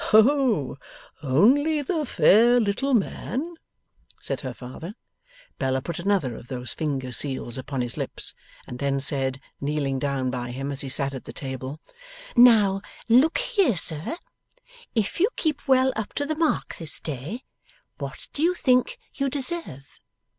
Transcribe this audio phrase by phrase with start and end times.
[0.05, 0.79] 'Ho!
[1.21, 3.53] Only the fair little man?'
[4.19, 4.95] said her father.
[5.59, 8.33] Bella put another of those finger seals upon his lips,
[8.65, 11.79] and then said, kneeling down by him as he sat at table:
[12.35, 14.17] 'Now, look here, sir.
[14.95, 17.43] If you keep well up to the mark this day,
[17.99, 19.99] what do you think you deserve?